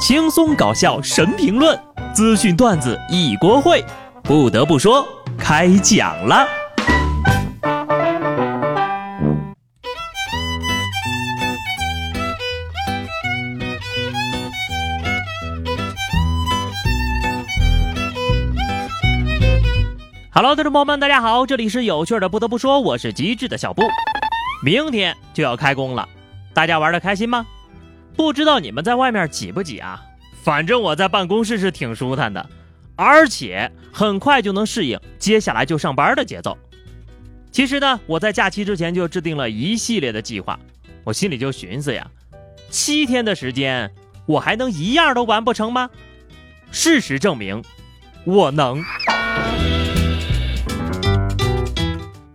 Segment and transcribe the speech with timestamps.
[0.00, 1.78] 轻松搞笑神评论，
[2.14, 3.84] 资讯段子一锅烩。
[4.22, 6.48] 不得不说，开讲了。
[20.32, 22.26] Hello，听众朋友们，大家好，这里是有趣的。
[22.26, 23.82] 不得不说，我是机智的小布。
[24.64, 26.08] 明天就要开工了，
[26.54, 27.46] 大家玩的开心吗？
[28.16, 30.02] 不知道你们在外面挤不挤啊？
[30.42, 32.48] 反正我在办公室是挺舒坦的，
[32.96, 36.56] 而且很快就能适应接下来就上班的节奏。
[37.50, 40.58] 其实呢，我在假期之前就制定了一系列的计划，
[41.04, 42.10] 我心里就寻思呀，
[42.70, 43.92] 七天的时间，
[44.26, 45.90] 我还能一样都完不成吗？
[46.70, 47.62] 事实证明，
[48.24, 48.82] 我能。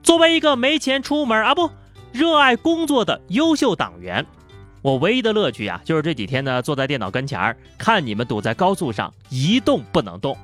[0.04, 1.72] 作为一个没钱出门啊不，
[2.12, 4.26] 热爱工作的优秀党员。
[4.86, 10.38] 我唯一的乐趣呀，就是这几天呢，坐在电脑跟前儿看你们堵在高速上一动不能动。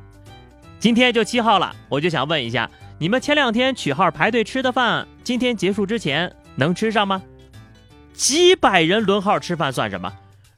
[0.80, 2.68] 今天就七号了，我就想问一下，
[2.98, 7.22] 你们前两天取号排队吃的饭，今天结束之前能吃上吗？
[8.14, 10.12] 几百人轮号吃饭算什么？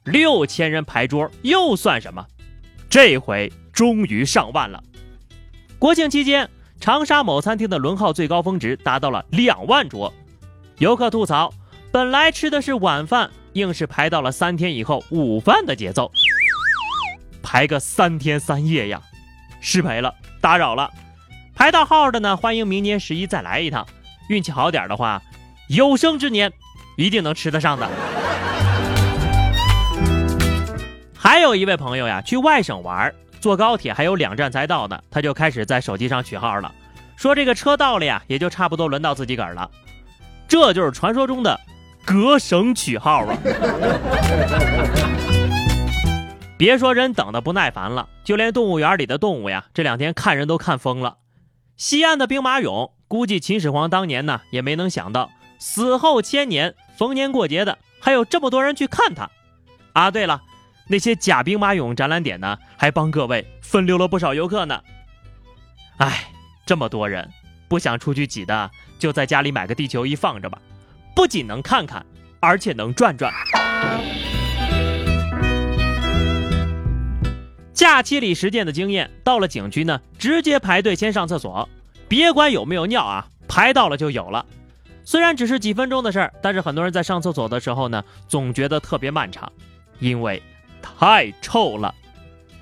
[0.04, 2.24] 六千人排桌又算什么？
[2.88, 4.82] 这回终于上万了。
[5.78, 6.48] 国庆期间，
[6.80, 10.10] 长沙某餐厅的轮号最高峰值达到了两万桌，
[10.78, 11.52] 游客吐槽，
[11.92, 13.30] 本来吃的是晚饭。
[13.54, 16.10] 硬是排到了三天以后午饭的节奏，
[17.42, 19.00] 排个三天三夜呀，
[19.60, 20.90] 失陪了，打扰了。
[21.54, 23.86] 排到号的呢，欢迎明年十一再来一趟，
[24.28, 25.22] 运气好点的话，
[25.68, 26.52] 有生之年
[26.96, 27.88] 一定能吃得上的。
[31.16, 36.74] 还有一位朋友呀，去外省玩，坐高铁还有两站才到呢，他就开始在手机上取号了，
[37.14, 39.70] 说这个车到了呀，也就差不多轮到自己个儿了。
[40.48, 41.60] 这就是传说中的。
[42.04, 43.38] 隔省取号啊！
[46.56, 51.16] 别说人等的不耐烦了，就连动物园里的动物呀，这两天看人都看疯了。
[51.76, 59.28] 西安的兵马俑，估计秦始皇当年呢也没能想到，死后千年，逢年过节的还有这么多人去看他。
[59.92, 60.42] 啊，对了，
[60.88, 64.80] 那些假兵马俑展览点呢，还帮各位分流了不少游客呢。
[65.96, 66.24] 哎，
[66.66, 67.28] 这么多人，
[67.66, 70.58] 不想出去挤的，就在家里买个地球仪放着吧。
[71.14, 72.04] 不仅能看看，
[72.40, 73.32] 而且能转转。
[77.72, 81.68] 假期里实践的经验，到了景区呢，直接排队先上厕所，
[82.08, 84.44] 别管有没有尿啊，排到了就有了。
[85.04, 89.52] 虽然只是几分钟的事儿，但是很多人在上厕所的时候呢，总觉得特别漫长，
[89.98, 90.42] 因为
[90.80, 91.94] 太臭了。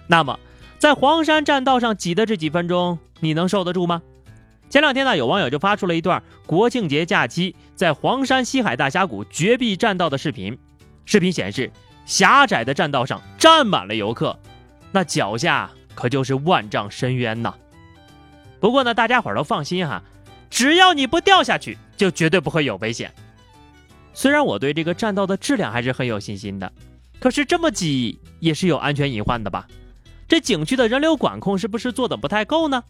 [0.06, 0.38] 那么，
[0.78, 4.02] 在黄山栈道上挤的这几分钟，你能受得住吗？
[4.72, 10.58] 前两天呢，有网友就发出了一段国庆节假期在黄山西海大峡谷绝壁栈道的视频。
[11.04, 11.70] 视频显示，
[12.06, 14.38] 狭窄的栈道上站满了游客，
[14.90, 17.52] 那脚下可就是万丈深渊呐。
[18.60, 20.02] 不过呢，大家伙儿都放心哈，
[20.48, 23.12] 只要你不掉下去，就绝对不会有危险。
[24.14, 26.72] 虽然我对这个栈道的质量还是很有信心的，
[27.20, 29.66] 可是这么挤也是有安全隐患的吧？
[30.26, 32.82] 这景区的人流管控是不是做的不太够呢？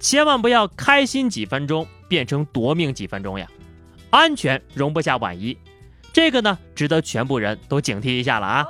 [0.00, 3.46] 千万不要开心几分钟变成夺命几分钟呀！
[4.08, 5.56] 安全容不下万一，
[6.10, 8.66] 这个呢值得全部人都警惕一下了啊！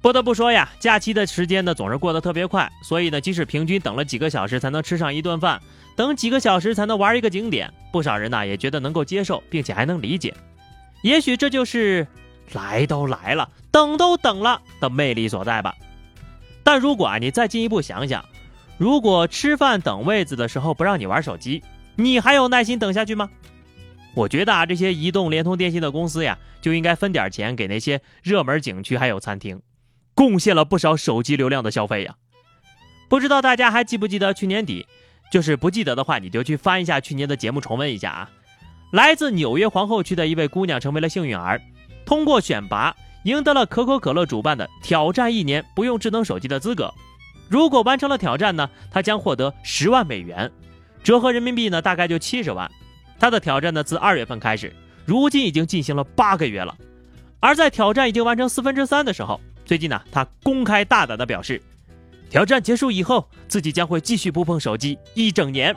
[0.00, 5.60] 不得不说呀，假期的时间呢总是过得特别快，所以呢，即使平均等了几个小时才能吃上一顿饭，
[5.94, 10.34] 等几个小时才能玩一个景点，不少人呢也觉得能够接受，并且还能理解。
[11.02, 12.06] 也许这就是
[12.52, 15.74] 来都来了，等都等了的魅力所在吧。
[16.64, 18.24] 但如果啊，你再进一步想想，
[18.78, 21.62] 如果吃饭等位子的时候不让你玩手机，
[21.94, 23.30] 你还有耐心等下去吗？
[24.14, 29.60] 我觉得啊，这些移动、联通、电信的公司呀，就应该分点钱给那些热门景区还有餐厅，
[30.14, 32.16] 贡献了不少手机流量的消费呀。
[33.08, 34.86] 不知道大家还记不记得去年底？
[35.30, 38.30] 就是不记得的话，你就去翻一下去年的节目重温一下啊。
[38.92, 41.60] 来自纽约皇后区的一位姑娘成为了幸运儿，
[42.06, 42.94] 通过选拔。
[43.24, 46.92] 赢得了可口可乐主办的挑战一年不用智能手机的资格。
[47.48, 50.50] 如果完成了挑战呢，他将获得十万美元，
[51.02, 52.70] 折合人民币呢大概就七十万。
[53.18, 54.74] 他的挑战呢自二月份开始，
[55.04, 56.74] 如今已经进行了八个月了。
[57.40, 61.60] 而在挑战已经完成四分之三的时候，最近呢他公开大胆的表示，
[62.30, 65.74] 挑战结束以后自己将会继续不碰手机一整年。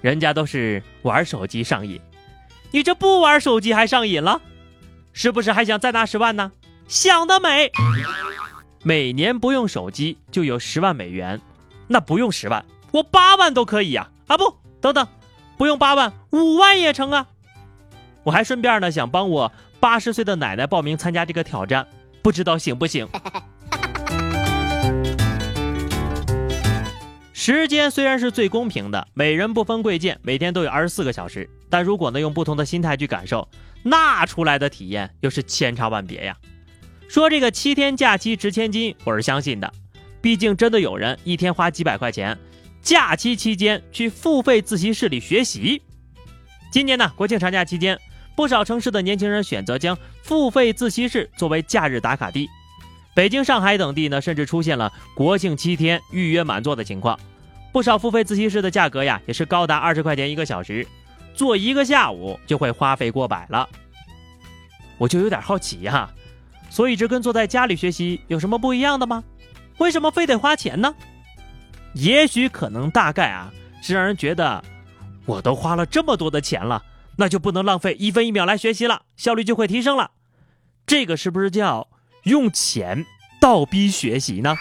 [0.00, 2.00] 人家都是玩手机上瘾，
[2.72, 4.40] 你这不玩手机还上瘾了？
[5.12, 6.52] 是不是还想再拿十万呢？
[6.88, 7.70] 想得美！
[8.82, 11.40] 每年不用手机就有十万美元，
[11.86, 14.08] 那不用十万，我八万都可以呀！
[14.26, 15.06] 啊不，等等，
[15.56, 17.26] 不用八万，五万也成啊！
[18.24, 21.86] 我还顺便呢想帮我八十岁的奶奶报名参加这个挑战，
[22.22, 23.08] 不知道行不行？
[27.32, 31.50] 时间虽然是最公平的，每人不分贵贱，每天都有二十四个小时。
[31.68, 33.48] 但如果呢用不同的心态去感受，
[33.82, 36.36] 那出来的体验又是千差万别呀。
[37.08, 39.72] 说这个七天假期值千金，我是相信的，
[40.20, 42.38] 毕竟真的有人一天花几百块钱，
[42.80, 45.82] 假期期间去付费自习室里学习。
[46.70, 47.98] 今年呢国庆长假期间，
[48.34, 52.48] 不少城市的年轻人选择将付费自习室作为假日打卡地，
[53.14, 57.18] 北京、上海等地呢甚至出现了国庆七天预约满座的情况。
[57.72, 60.86] 不少付费自习室的价格呀，也是高达二十块钱一个小时，
[61.34, 63.68] 坐一个下午就会花费过百了。
[64.98, 66.10] 我就有点好奇哈，
[66.70, 69.24] 所以这跟坐在家里学习有什么不一样的吗？
[69.78, 70.94] 为什么非得花钱呢？
[71.94, 73.52] 也许可能大概啊，
[73.82, 74.62] 是让人觉得
[75.26, 76.84] 我都花了这么多的钱了，
[77.16, 80.12] 那就不能浪费一分一秒来学习了，效率就会提升了。
[80.86, 81.88] 这个是不是叫
[82.24, 83.04] 用钱
[83.40, 84.56] 倒逼学习呢？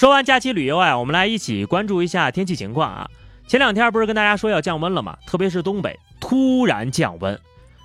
[0.00, 3.10] 说完假期旅游啊，我们来一起关注一下天气情况啊。
[3.46, 5.18] 前两天不是跟大家说要降温了吗？
[5.26, 7.38] 特别是东北突然降温，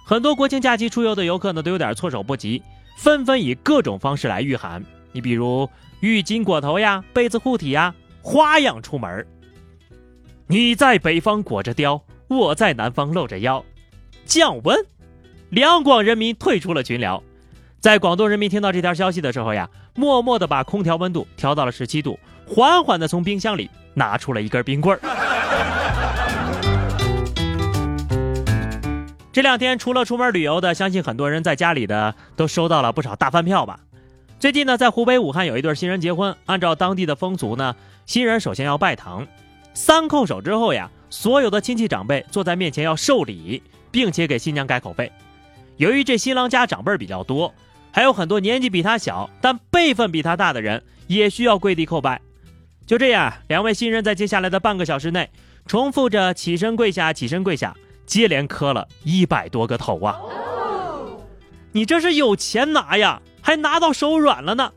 [0.06, 2.64] 很多国庆假期出游的游客呢都有点措手不及，
[2.96, 4.82] 纷纷以各种方式来御寒。
[5.12, 5.70] 你比如
[6.00, 9.28] 浴巾裹头呀，被子护体呀，花样出门。
[10.48, 13.62] 你在北方裹着貂，我在南方露着腰，
[14.24, 14.86] 降温，
[15.50, 17.22] 两广人民退出了群聊。
[17.86, 22.18] 在广东人民听到这条消息的时候呀，默默地把空调温度调到了十七度，
[22.48, 25.02] 缓缓地从冰箱里拿出了一根冰棍儿。
[29.32, 33.80] 这两天除了出门旅游的，相信很多人在家里的都收到了不少大饭票吧。
[34.40, 37.76] 最近呢，在湖北武汉有一对新人结婚，按照当地的风俗呢，
[38.08, 39.28] 新人首先要拜堂，
[39.76, 43.62] 三叩首之后呀，所有的亲戚长辈坐在面前要受礼，
[43.92, 45.12] 并且给新娘改口费。
[45.78, 47.54] 由于这新郎家长辈比较多。
[47.96, 52.20] 还有很多年纪比他小但辈分比他大的人也需要跪地叩拜。
[52.86, 55.30] 就这样，两位新人在接下来的半个小时内
[55.66, 57.74] 重复着起身跪下、起身跪下，
[58.06, 60.20] 接连磕了一百多个头啊！
[61.72, 64.74] 你这是有钱拿呀，还拿到手软了呢。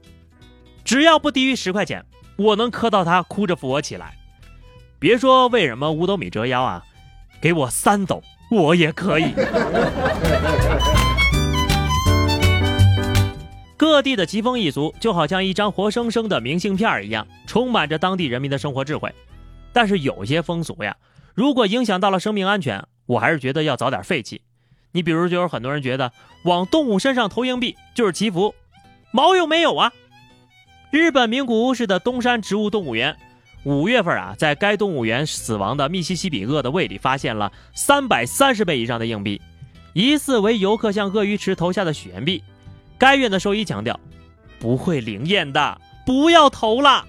[0.85, 2.05] 只要不低于十块钱，
[2.37, 4.15] 我能磕到他哭着扶我起来。
[5.01, 6.85] 别说为什么五斗米折腰啊，
[7.41, 9.35] 给我三斗我也可以。
[13.89, 19.11] 各地的疾风异俗就好像一张活生生的明信片一样，充满着当地人民的生活智慧。
[19.73, 20.95] 但是有些风俗呀，
[21.35, 24.43] 如果影响到了生命安全，我还是觉得要早点废弃。
[24.93, 26.13] 你比如，就有很多人觉得
[26.45, 28.55] 往动物身上投硬币就是祈福，
[29.11, 29.91] 毛用没有啊？
[30.91, 33.17] 日本名古屋市的东山植物动物园，
[33.65, 39.41] 五月份啊，在该动物园死亡的密西西比鳄的胃里发现了三百三十倍以上的硬币，
[39.95, 42.45] 疑似为游客向鳄鱼池投下的许愿币。
[42.99, 43.99] 该院的兽医强调，
[44.59, 47.07] 不会灵验的，不要投了。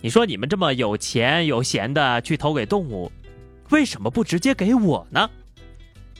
[0.00, 3.12] 你说你们这么有钱有闲的去投给动物，
[3.70, 5.28] 为什么不直接给我呢？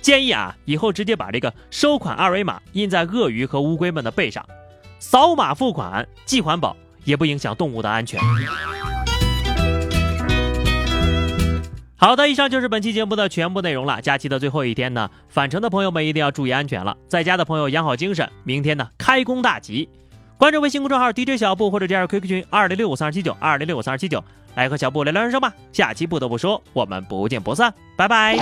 [0.01, 4.47] 建议啊，以后直接把这个收款二维码印在鳄鱼和乌龟们的背上，
[4.99, 8.21] 扫码付款，既环保也不影响动物的安全。
[12.05, 13.99] 好的，以上就是本期节目的全部内容了。
[14.03, 16.95] 假期的最后一天呢，返程的朋友们一定要注意安全了。
[17.09, 19.89] 在家的朋友养好精神，明天呢开工大吉。
[20.37, 24.23] 关注微信公众号 DJ 小布或者加入 QQ 群二零六五三二七九二零六五三二七九，
[24.55, 25.51] 来和小布聊聊人生吧。
[25.73, 28.37] 下期不得不说，我们不见不散，拜拜。